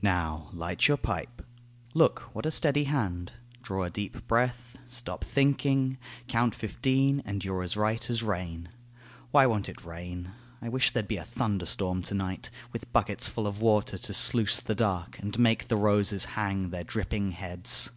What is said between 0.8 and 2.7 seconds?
your pipe; look, w'hat a